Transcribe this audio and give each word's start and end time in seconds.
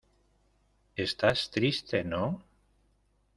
¿estás 0.95 1.51
triste? 1.51 2.03
no. 2.03 2.41